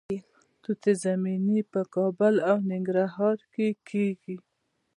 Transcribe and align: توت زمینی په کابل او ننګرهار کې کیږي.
توت 0.63 0.83
زمینی 1.03 1.59
په 1.71 1.81
کابل 1.95 2.33
او 2.49 2.57
ننګرهار 2.69 3.37
کې 3.53 3.67
کیږي. 3.89 4.35